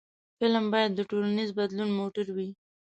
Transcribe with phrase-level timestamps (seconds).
[0.37, 2.49] فلم باید د ټولنیز بدلون موټر وي